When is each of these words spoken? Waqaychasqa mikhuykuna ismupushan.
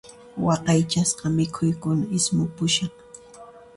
Waqaychasqa 0.45 1.25
mikhuykuna 1.35 2.05
ismupushan. 2.17 2.89